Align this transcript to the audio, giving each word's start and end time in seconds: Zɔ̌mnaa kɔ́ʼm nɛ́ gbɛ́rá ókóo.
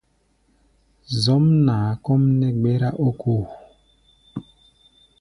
Zɔ̌mnaa 1.21 1.89
kɔ́ʼm 2.03 2.23
nɛ́ 2.39 2.51
gbɛ́rá 2.59 2.89
ókóo. 3.07 3.43